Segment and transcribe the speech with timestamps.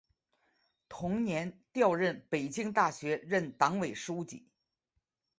[0.89, 4.47] 同年调任北京大学任党委书记。